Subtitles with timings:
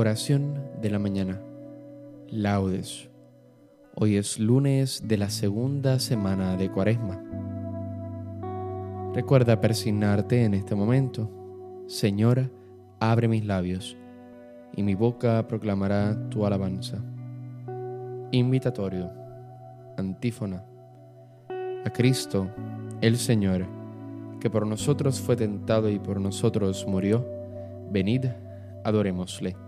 [0.00, 1.40] Oración de la mañana.
[2.30, 3.10] Laudes.
[3.96, 7.20] Hoy es lunes de la segunda semana de Cuaresma.
[9.12, 11.28] Recuerda persignarte en este momento.
[11.88, 12.48] Señora,
[13.00, 13.96] abre mis labios,
[14.76, 16.98] y mi boca proclamará tu alabanza.
[18.30, 19.10] Invitatorio.
[19.96, 20.64] Antífona.
[21.84, 22.48] A Cristo,
[23.00, 23.66] el Señor,
[24.38, 27.26] que por nosotros fue tentado y por nosotros murió,
[27.90, 28.26] venid,
[28.84, 29.67] adorémosle.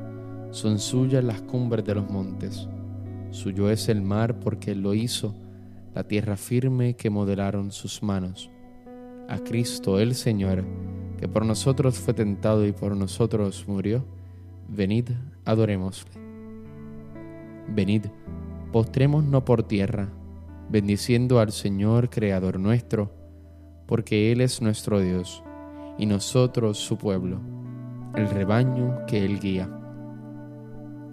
[0.51, 2.67] son suyas las cumbres de los montes.
[3.31, 5.33] Suyo es el mar porque Él lo hizo,
[5.95, 8.51] la tierra firme que modelaron sus manos.
[9.29, 10.65] A Cristo el Señor,
[11.17, 14.03] que por nosotros fue tentado y por nosotros murió,
[14.67, 15.09] venid,
[15.45, 16.11] adorémosle.
[17.73, 18.07] Venid,
[18.73, 20.09] postrémonos por tierra,
[20.69, 23.09] bendiciendo al Señor Creador nuestro,
[23.87, 25.43] porque Él es nuestro Dios,
[25.97, 27.39] y nosotros su pueblo,
[28.15, 29.77] el rebaño que Él guía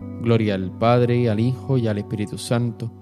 [0.00, 2.92] Gloria al Padre, al Hijo y al Espíritu Santo,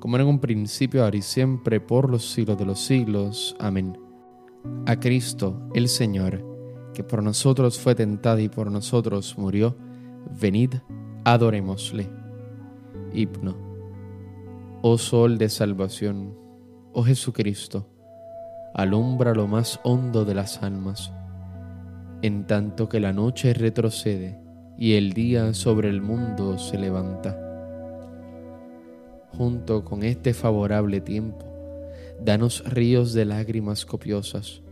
[0.00, 3.56] como en un principio, ahora y siempre, por los siglos de los siglos.
[3.58, 3.98] Amén.
[4.86, 6.44] A Cristo, el Señor,
[6.94, 9.76] que por nosotros fue tentado y por nosotros murió,
[10.40, 10.74] venid,
[11.24, 12.08] adorémosle.
[13.12, 13.56] Himno.
[14.82, 16.36] Oh Sol de salvación,
[16.92, 17.88] oh Jesucristo,
[18.74, 21.12] alumbra lo más hondo de las almas,
[22.22, 24.45] en tanto que la noche retrocede
[24.78, 27.42] y el día sobre el mundo se levanta.
[29.36, 31.44] Junto con este favorable tiempo,
[32.22, 34.62] danos ríos de lágrimas copiosas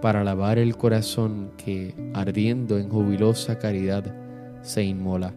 [0.00, 4.14] para lavar el corazón que, ardiendo en jubilosa caridad,
[4.62, 5.34] se inmola.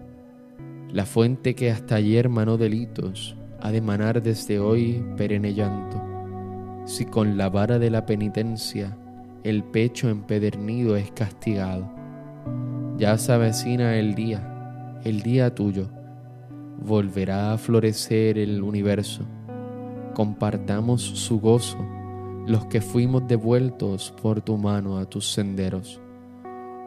[0.92, 6.02] La fuente que hasta ayer manó delitos ha de manar desde hoy perenne llanto.
[6.86, 8.98] Si con la vara de la penitencia
[9.44, 12.02] el pecho empedernido es castigado
[13.02, 15.90] ya se avecina el día, el día tuyo.
[16.86, 19.24] Volverá a florecer el universo.
[20.14, 21.80] Compartamos su gozo,
[22.46, 26.00] los que fuimos devueltos por tu mano a tus senderos.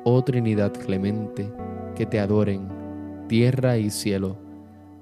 [0.04, 1.52] Oh Trinidad clemente,
[1.96, 2.68] que te adoren,
[3.26, 4.36] tierra y cielo,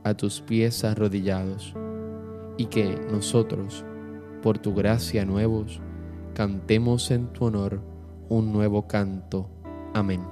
[0.05, 1.75] a tus pies arrodillados,
[2.57, 3.85] y que nosotros,
[4.41, 5.79] por tu gracia nuevos,
[6.33, 7.83] cantemos en tu honor
[8.31, 9.51] un nuevo canto.
[9.93, 10.32] Amén.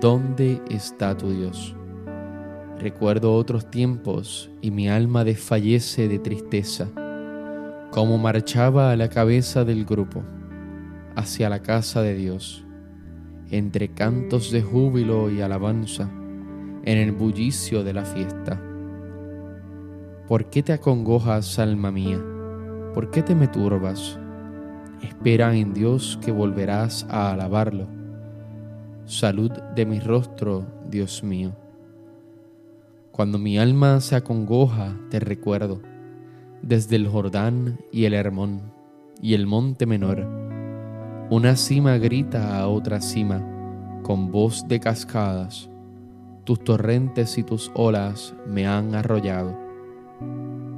[0.00, 1.74] ¿dónde está tu Dios?
[2.78, 6.88] Recuerdo otros tiempos y mi alma desfallece de tristeza,
[7.90, 10.22] como marchaba a la cabeza del grupo
[11.16, 12.64] hacia la casa de Dios,
[13.50, 16.10] entre cantos de júbilo y alabanza,
[16.84, 18.60] en el bullicio de la fiesta.
[20.28, 22.22] ¿Por qué te acongojas, alma mía?
[22.92, 24.18] ¿Por qué te me turbas?
[25.02, 27.95] Espera en Dios que volverás a alabarlo.
[29.06, 31.52] Salud de mi rostro, Dios mío.
[33.12, 35.80] Cuando mi alma se acongoja, te recuerdo,
[36.60, 38.72] desde el Jordán y el Hermón
[39.22, 40.26] y el monte menor.
[41.30, 45.70] Una cima grita a otra cima, con voz de cascadas.
[46.42, 49.56] Tus torrentes y tus olas me han arrollado.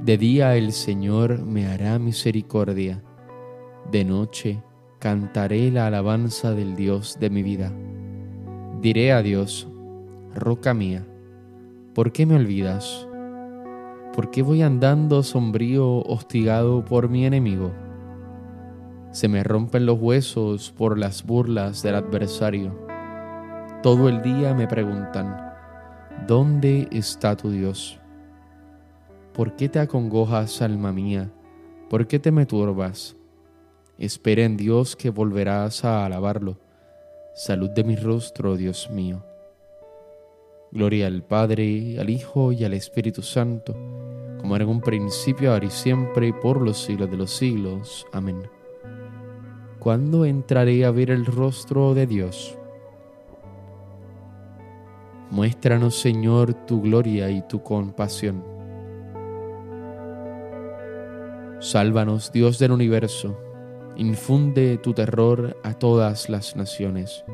[0.04, 3.02] De día el Señor me hará misericordia,
[3.90, 4.62] de noche
[4.98, 7.72] cantaré la alabanza del Dios de mi vida.
[8.80, 9.66] Diré a Dios,
[10.36, 11.04] roca mía,
[11.96, 13.08] ¿Por qué me olvidas?
[14.14, 17.72] ¿Por qué voy andando sombrío, hostigado por mi enemigo?
[19.10, 22.72] Se me rompen los huesos por las burlas del adversario.
[23.82, 25.36] Todo el día me preguntan,
[26.28, 27.98] ¿dónde está tu Dios?
[29.34, 31.32] ¿Por qué te acongojas, alma mía?
[31.90, 33.16] ¿Por qué te me turbas?
[33.98, 36.67] Espera en Dios que volverás a alabarlo.
[37.38, 39.22] Salud de mi rostro, Dios mío.
[40.72, 43.74] Gloria al Padre, al Hijo y al Espíritu Santo,
[44.40, 48.08] como era en un principio, ahora y siempre, y por los siglos de los siglos.
[48.12, 48.42] Amén.
[49.78, 52.58] ¿Cuándo entraré a ver el rostro de Dios?
[55.30, 58.42] Muéstranos, Señor, tu gloria y tu compasión.
[61.60, 63.38] Sálvanos, Dios del universo,
[63.98, 67.24] infunde tu terror a todas las naciones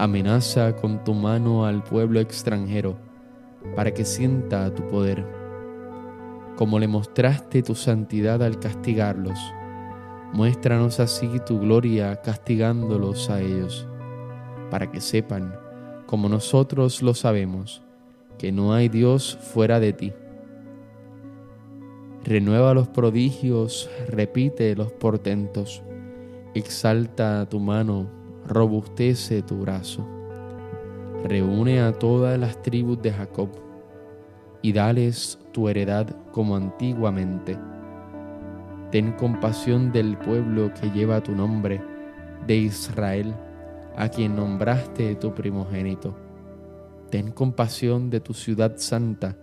[0.00, 2.96] amenaza con tu mano al pueblo extranjero
[3.76, 5.26] para que sienta tu poder.
[6.56, 9.38] Como le mostraste tu santidad al castigarlos,
[10.32, 13.86] muéstranos así tu gloria castigándolos a ellos,
[14.70, 15.54] para que sepan,
[16.06, 17.82] como nosotros lo sabemos,
[18.38, 20.12] que no hay Dios fuera de ti.
[22.24, 25.82] Renueva los prodigios, repite los portentos,
[26.54, 30.06] exalta tu mano robustece tu brazo.
[31.24, 33.48] Reúne a todas las tribus de Jacob
[34.62, 37.58] y dales tu heredad como antiguamente.
[38.90, 41.80] Ten compasión del pueblo que lleva tu nombre,
[42.46, 43.34] de Israel,
[43.96, 46.16] a quien nombraste tu primogénito.
[47.10, 49.36] Ten compasión de tu ciudad santa,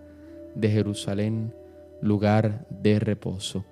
[0.54, 1.54] de Jerusalén,
[2.00, 3.64] lugar de reposo.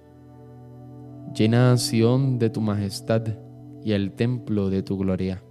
[1.34, 3.22] Llena a Sión de tu majestad
[3.82, 5.42] y el templo de tu gloria.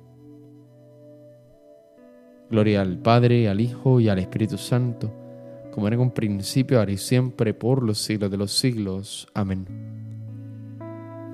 [2.49, 5.11] Gloria al Padre, al Hijo y al Espíritu Santo,
[5.71, 9.27] como era en un principio, ahora y siempre, por los siglos de los siglos.
[9.33, 9.65] Amén.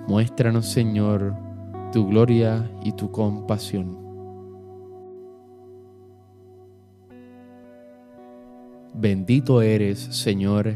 [0.07, 1.35] Muéstranos, Señor,
[1.91, 3.97] tu gloria y tu compasión.
[8.93, 10.75] Bendito eres, Señor,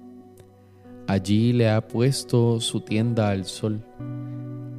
[1.07, 3.83] Allí le ha puesto su tienda al sol.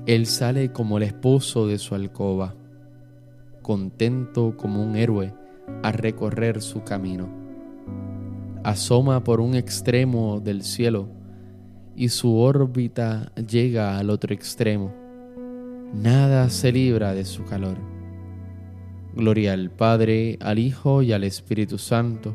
[0.06, 2.54] Él sale como el esposo de su alcoba,
[3.60, 5.34] contento como un héroe
[5.82, 7.28] a recorrer su camino.
[8.64, 11.08] Asoma por un extremo del cielo
[11.96, 14.94] y su órbita llega al otro extremo.
[15.92, 17.76] Nada se libra de su calor.
[19.14, 22.34] Gloria al Padre, al Hijo y al Espíritu Santo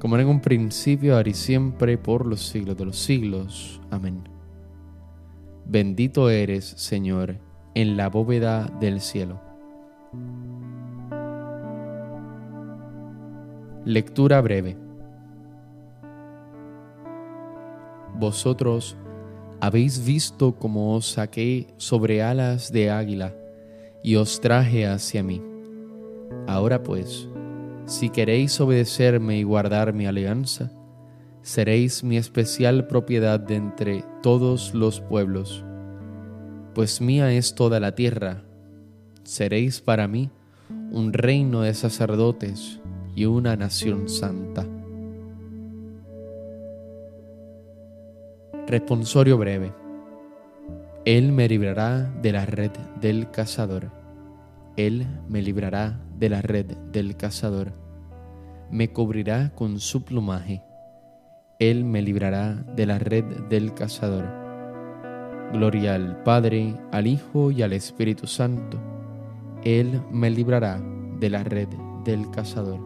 [0.00, 3.80] como en un principio, ahora y siempre, por los siglos de los siglos.
[3.90, 4.22] Amén.
[5.66, 7.36] Bendito eres, Señor,
[7.74, 9.40] en la bóveda del cielo.
[13.84, 14.76] Lectura breve.
[18.18, 18.96] Vosotros
[19.60, 23.34] habéis visto cómo os saqué sobre alas de águila
[24.02, 25.42] y os traje hacia mí.
[26.46, 27.28] Ahora pues,
[27.90, 30.70] si queréis obedecerme y guardar mi alianza,
[31.42, 35.64] seréis mi especial propiedad de entre todos los pueblos.
[36.72, 38.44] pues mía es toda la tierra.
[39.24, 40.30] Seréis para mí
[40.92, 42.80] un reino de sacerdotes
[43.16, 44.64] y una nación santa.
[48.68, 49.72] Responsorio breve.
[51.04, 52.70] Él me librará de la red
[53.00, 53.90] del cazador.
[54.76, 57.79] Él me librará de la red del cazador.
[58.70, 60.62] Me cubrirá con su plumaje.
[61.58, 64.24] Él me librará de la red del cazador.
[65.52, 68.78] Gloria al Padre, al Hijo y al Espíritu Santo.
[69.64, 70.80] Él me librará
[71.18, 71.68] de la red
[72.04, 72.80] del cazador.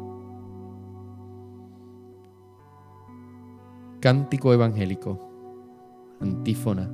[4.01, 5.19] Cántico Evangélico.
[6.21, 6.91] Antífona.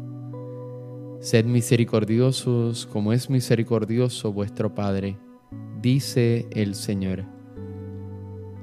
[1.21, 5.19] Sed misericordiosos como es misericordioso vuestro Padre,
[5.81, 7.40] dice el Señor.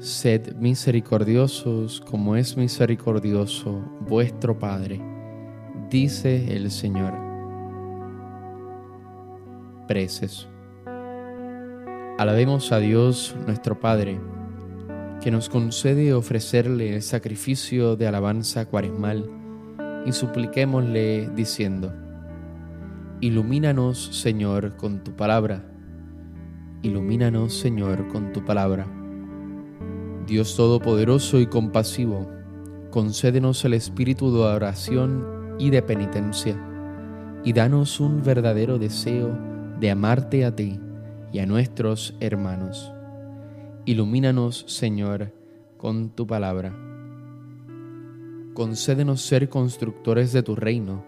[0.00, 4.98] Sed misericordiosos como es misericordioso vuestro Padre,
[5.90, 7.12] dice el Señor.
[9.86, 10.48] Preces.
[12.16, 14.18] Alabemos a Dios nuestro Padre,
[15.20, 19.30] que nos concede ofrecerle el sacrificio de alabanza cuaresmal
[20.06, 21.92] y supliquémosle diciendo,
[23.20, 25.62] Ilumínanos Señor con tu palabra,
[26.80, 28.99] ilumínanos Señor con tu palabra
[30.26, 32.28] Dios Todopoderoso y compasivo,
[32.90, 36.58] concédenos el espíritu de oración y de penitencia,
[37.44, 39.36] y danos un verdadero deseo
[39.78, 40.78] de amarte a ti
[41.32, 42.92] y a nuestros hermanos.
[43.86, 45.32] Ilumínanos, Señor,
[45.78, 46.76] con tu palabra.
[48.54, 51.04] Concédenos ser constructores de tu reino,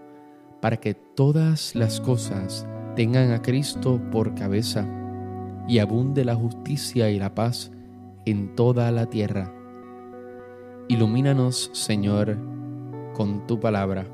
[0.60, 2.66] para que todas las cosas
[2.96, 4.88] tengan a Cristo por cabeza,
[5.68, 7.70] y abunde la justicia y la paz
[8.24, 9.52] en toda la tierra.
[10.88, 12.36] Ilumínanos, Señor,
[13.14, 14.06] con tu palabra.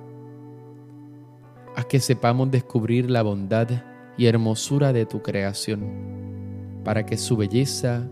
[1.76, 3.68] Haz que sepamos descubrir la bondad
[4.16, 8.08] y hermosura de tu creación, para que su belleza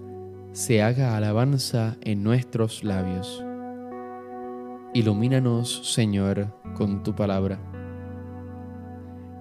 [0.52, 3.44] se haga alabanza en nuestros labios.
[4.94, 7.58] Ilumínanos, Señor, con tu palabra.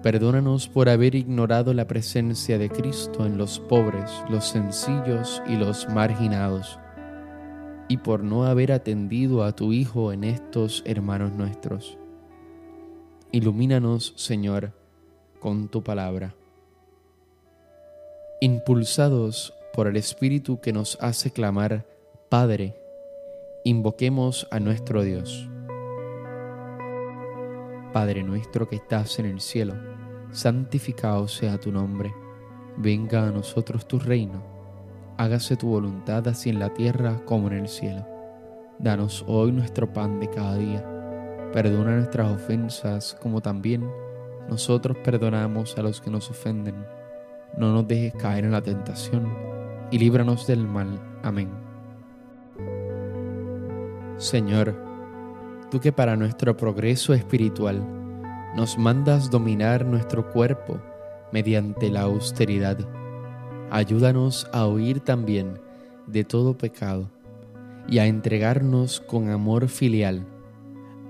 [0.06, 5.88] Perdónanos por haber ignorado la presencia de Cristo en los pobres, los sencillos y los
[5.88, 6.78] marginados,
[7.88, 11.98] y por no haber atendido a tu Hijo en estos hermanos nuestros.
[13.32, 14.70] Ilumínanos, Señor,
[15.40, 16.36] con tu palabra.
[18.40, 21.84] Impulsados por el Espíritu que nos hace clamar,
[22.28, 22.76] Padre,
[23.64, 25.48] invoquemos a nuestro Dios.
[27.92, 29.95] Padre nuestro que estás en el cielo,
[30.36, 32.14] santificado sea tu nombre,
[32.76, 34.42] venga a nosotros tu reino,
[35.16, 38.06] hágase tu voluntad así en la tierra como en el cielo.
[38.78, 40.84] Danos hoy nuestro pan de cada día,
[41.54, 43.90] perdona nuestras ofensas como también
[44.50, 46.84] nosotros perdonamos a los que nos ofenden.
[47.56, 49.32] No nos dejes caer en la tentación
[49.90, 51.00] y líbranos del mal.
[51.22, 51.48] Amén.
[54.18, 54.76] Señor,
[55.70, 58.05] tú que para nuestro progreso espiritual
[58.56, 60.80] nos mandas dominar nuestro cuerpo
[61.30, 62.78] mediante la austeridad.
[63.70, 65.60] Ayúdanos a huir también
[66.06, 67.10] de todo pecado
[67.86, 70.24] y a entregarnos con amor filial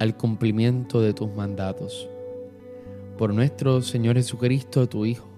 [0.00, 2.08] al cumplimiento de tus mandatos.
[3.16, 5.28] Por nuestro Señor Jesucristo, tu Hijo,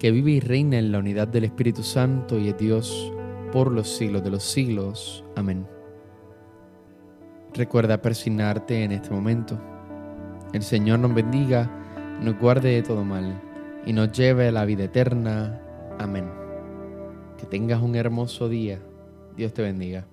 [0.00, 3.12] que vive y reina en la unidad del Espíritu Santo y es Dios
[3.52, 5.24] por los siglos de los siglos.
[5.36, 5.64] Amén.
[7.54, 9.77] Recuerda persignarte en este momento.
[10.52, 11.70] El Señor nos bendiga,
[12.22, 13.38] nos guarde de todo mal
[13.84, 15.60] y nos lleve a la vida eterna.
[15.98, 16.24] Amén.
[17.36, 18.78] Que tengas un hermoso día.
[19.36, 20.06] Dios te bendiga.